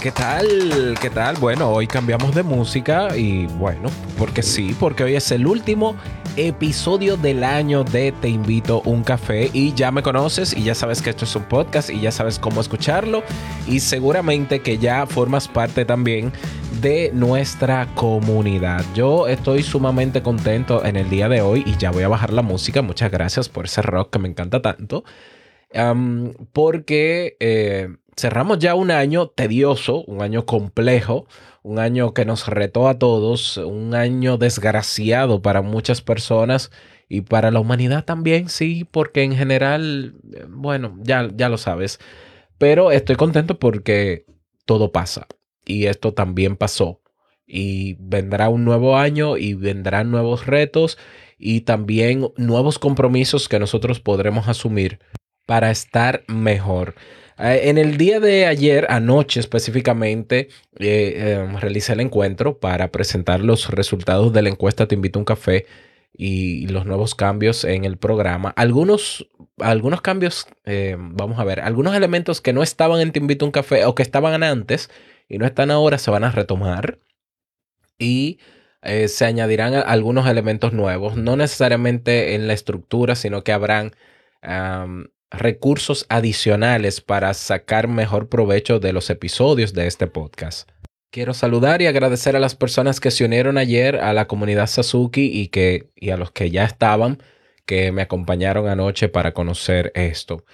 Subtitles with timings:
[0.00, 0.96] ¿qué tal?
[0.98, 1.36] ¿Qué tal?
[1.36, 5.94] Bueno, hoy cambiamos de música y bueno, porque sí, porque hoy es el último
[6.36, 11.02] episodio del año de Te invito un café y ya me conoces y ya sabes
[11.02, 13.22] que esto es un podcast y ya sabes cómo escucharlo
[13.66, 16.32] y seguramente que ya formas parte también
[16.80, 18.82] de nuestra comunidad.
[18.94, 22.42] Yo estoy sumamente contento en el día de hoy y ya voy a bajar la
[22.42, 22.80] música.
[22.80, 25.04] Muchas gracias por ese rock que me encanta tanto.
[26.54, 31.26] porque eh, cerramos ya un año tedioso, un año complejo,
[31.62, 36.70] un año que nos retó a todos, un año desgraciado para muchas personas
[37.08, 42.00] y para la humanidad también, sí, porque en general, eh, bueno, ya, ya lo sabes,
[42.58, 44.26] pero estoy contento porque
[44.66, 45.26] todo pasa
[45.64, 47.00] y esto también pasó
[47.46, 50.98] y vendrá un nuevo año y vendrán nuevos retos
[51.38, 54.98] y también nuevos compromisos que nosotros podremos asumir
[55.46, 56.94] para estar mejor.
[57.38, 63.40] Eh, en el día de ayer, anoche específicamente, eh, em, realicé el encuentro para presentar
[63.40, 65.66] los resultados de la encuesta Te invito a un café
[66.12, 68.50] y los nuevos cambios en el programa.
[68.56, 73.44] Algunos, algunos cambios, em, vamos a ver, algunos elementos que no estaban en Te invito
[73.44, 74.90] a un café o que estaban antes
[75.28, 76.98] y no están ahora se van a retomar
[77.98, 78.40] y
[78.82, 83.92] eh, se añadirán algunos elementos nuevos, no necesariamente en la estructura, sino que habrán
[85.30, 90.70] recursos adicionales para sacar mejor provecho de los episodios de este podcast.
[91.10, 95.30] Quiero saludar y agradecer a las personas que se unieron ayer a la comunidad Sasuki
[95.32, 97.22] y, que, y a los que ya estaban,
[97.64, 100.44] que me acompañaron anoche para conocer esto.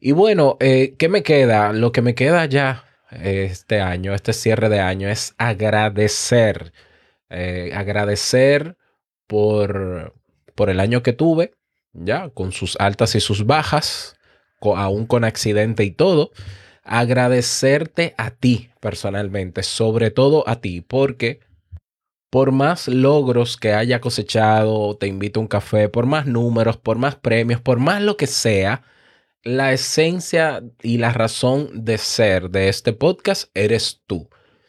[0.00, 1.72] Y bueno, eh, ¿qué me queda?
[1.72, 6.72] Lo que me queda ya este año, este cierre de año, es agradecer.
[7.28, 8.76] Eh, agradecer
[9.28, 10.14] por,
[10.56, 11.52] por el año que tuve,
[11.92, 14.16] ya, con sus altas y sus bajas,
[14.76, 16.30] aún con accidente y todo,
[16.84, 21.40] agradecerte a ti personalmente, sobre todo a ti, porque
[22.30, 26.96] por más logros que haya cosechado, te invito a un café, por más números, por
[26.96, 28.82] más premios, por más lo que sea,
[29.42, 34.28] la esencia y la razón de ser de este podcast eres tú.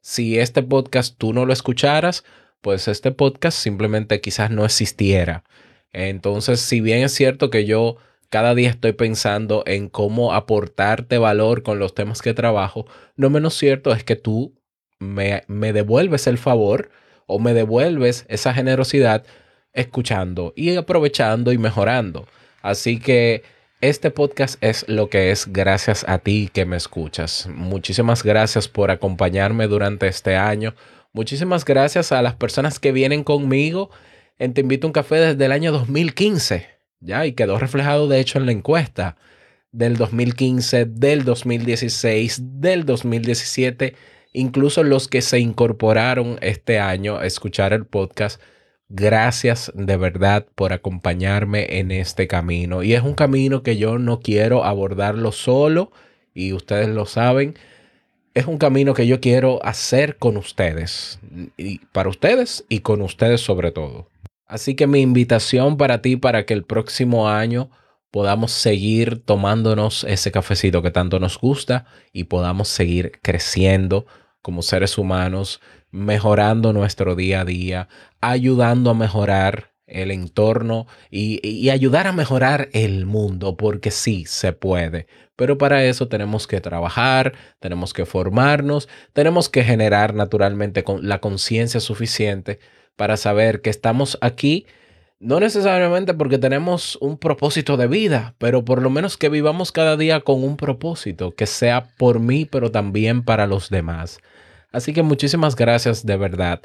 [0.00, 2.24] Si este podcast tú no lo escucharas,
[2.60, 5.44] pues este podcast simplemente quizás no existiera.
[5.92, 7.96] Entonces, si bien es cierto que yo
[8.32, 13.52] cada día estoy pensando en cómo aportarte valor con los temas que trabajo, no menos
[13.52, 14.54] cierto es que tú
[14.98, 16.90] me, me devuelves el favor
[17.26, 19.26] o me devuelves esa generosidad
[19.74, 22.26] escuchando y aprovechando y mejorando.
[22.62, 23.42] Así que
[23.82, 27.50] este podcast es lo que es gracias a ti que me escuchas.
[27.52, 30.74] Muchísimas gracias por acompañarme durante este año.
[31.12, 33.90] Muchísimas gracias a las personas que vienen conmigo
[34.38, 36.81] en Te invito a un café desde el año 2015.
[37.02, 37.26] ¿Ya?
[37.26, 39.16] Y quedó reflejado de hecho en la encuesta
[39.72, 43.94] del 2015, del 2016, del 2017,
[44.32, 48.40] incluso los que se incorporaron este año a escuchar el podcast.
[48.88, 52.82] Gracias de verdad por acompañarme en este camino.
[52.82, 55.90] Y es un camino que yo no quiero abordarlo solo,
[56.34, 57.54] y ustedes lo saben.
[58.34, 61.18] Es un camino que yo quiero hacer con ustedes,
[61.56, 64.11] y para ustedes y con ustedes sobre todo.
[64.46, 67.70] Así que mi invitación para ti para que el próximo año
[68.10, 74.06] podamos seguir tomándonos ese cafecito que tanto nos gusta y podamos seguir creciendo
[74.42, 75.60] como seres humanos,
[75.90, 77.88] mejorando nuestro día a día,
[78.20, 84.52] ayudando a mejorar el entorno y, y, ayudar a mejorar el mundo, porque sí se
[84.52, 85.06] puede.
[85.36, 91.80] Pero para eso tenemos que trabajar, tenemos que formarnos, tenemos que generar naturalmente la conciencia
[91.80, 92.58] suficiente
[92.96, 94.66] para saber que estamos aquí,
[95.20, 99.96] no necesariamente porque tenemos un propósito de vida, pero por lo menos que vivamos cada
[99.96, 104.18] día con un propósito, que sea por mí, pero también para los demás.
[104.72, 106.60] Así que muchísimas gracias de verdad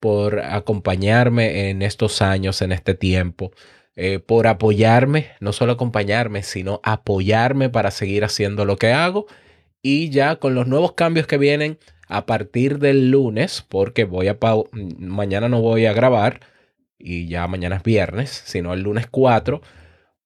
[0.00, 3.52] por acompañarme en estos años, en este tiempo,
[3.96, 9.26] eh, por apoyarme, no solo acompañarme, sino apoyarme para seguir haciendo lo que hago.
[9.82, 14.38] Y ya con los nuevos cambios que vienen, a partir del lunes, porque voy a
[14.98, 16.40] mañana no voy a grabar,
[16.98, 19.60] y ya mañana es viernes, sino el lunes 4,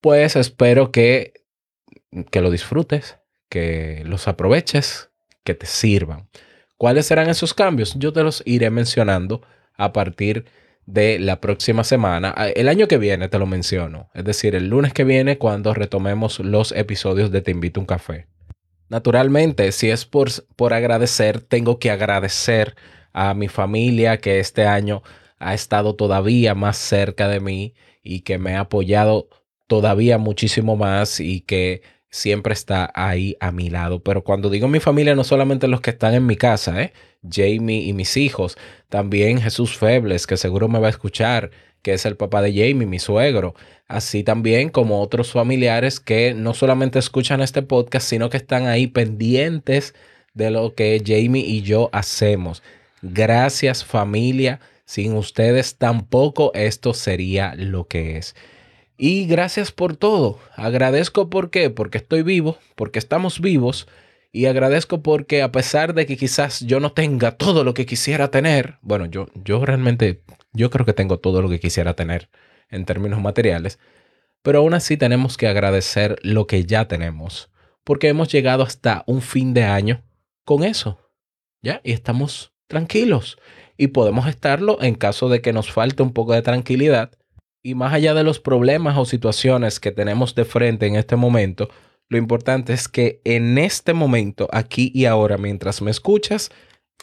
[0.01, 1.35] pues espero que,
[2.31, 3.19] que lo disfrutes,
[3.49, 5.11] que los aproveches,
[5.45, 6.29] que te sirvan.
[6.79, 7.95] ¿Cuáles serán esos cambios?
[7.97, 9.43] Yo te los iré mencionando
[9.77, 10.47] a partir
[10.87, 12.35] de la próxima semana.
[12.37, 14.11] Ah, el año que viene te lo menciono.
[14.15, 17.87] Es decir, el lunes que viene cuando retomemos los episodios de Te invito a un
[17.87, 18.27] café.
[18.93, 22.77] Naturalmente, si es por, por agradecer, tengo que agradecer
[23.15, 25.03] a mi familia que este año
[25.39, 29.31] ha estado todavía más cerca de mí y que me ha apoyado
[29.67, 31.81] todavía muchísimo más y que
[32.13, 34.01] siempre está ahí a mi lado.
[34.01, 36.93] Pero cuando digo mi familia, no solamente los que están en mi casa, ¿eh?
[37.29, 38.57] Jamie y mis hijos,
[38.89, 41.51] también Jesús Febles, que seguro me va a escuchar,
[41.81, 43.55] que es el papá de Jamie, mi suegro,
[43.89, 48.87] así también como otros familiares que no solamente escuchan este podcast, sino que están ahí
[48.89, 49.95] pendientes
[50.35, 52.63] de lo que Jamie y yo hacemos.
[53.03, 58.35] Gracias familia sin ustedes tampoco esto sería lo que es.
[59.05, 60.39] Y gracias por todo.
[60.55, 63.89] Agradezco por qué, porque estoy vivo, porque estamos vivos.
[64.31, 68.31] Y agradezco porque a pesar de que quizás yo no tenga todo lo que quisiera
[68.31, 70.23] tener, bueno, yo, yo realmente,
[70.53, 72.31] yo creo que tengo todo lo que quisiera tener
[72.71, 73.81] en términos materiales,
[74.41, 77.51] pero aún así tenemos que agradecer lo que ya tenemos,
[77.83, 80.05] porque hemos llegado hasta un fin de año
[80.45, 81.01] con eso,
[81.61, 81.81] ¿ya?
[81.83, 83.37] Y estamos tranquilos
[83.77, 87.11] y podemos estarlo en caso de que nos falte un poco de tranquilidad.
[87.63, 91.69] Y más allá de los problemas o situaciones que tenemos de frente en este momento,
[92.09, 96.51] lo importante es que en este momento, aquí y ahora, mientras me escuchas,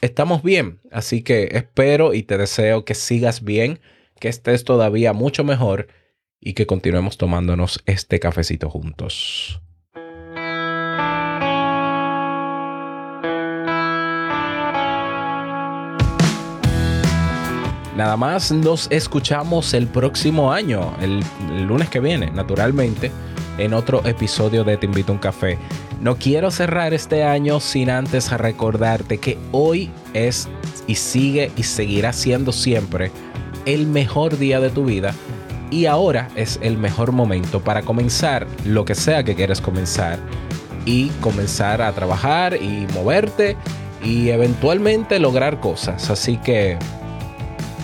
[0.01, 0.81] estamos bien.
[0.91, 3.79] Así que espero y te deseo que sigas bien,
[4.19, 5.87] que estés todavía mucho mejor
[6.41, 9.61] y que continuemos tomándonos este cafecito juntos.
[17.99, 21.21] Nada más nos escuchamos el próximo año, el,
[21.67, 23.11] lunes que viene, naturalmente,
[23.57, 25.57] en otro episodio de Te invito a un café.
[25.99, 30.47] No quiero cerrar este año sin antes recordarte que hoy es
[30.87, 33.11] y sigue y seguirá siendo siempre
[33.65, 35.13] el mejor día de tu vida
[35.69, 40.19] y ahora es el mejor momento para comenzar lo que sea que quieras comenzar
[40.85, 43.57] y comenzar a trabajar y moverte
[44.01, 46.09] y eventualmente lograr cosas.
[46.09, 46.77] Así que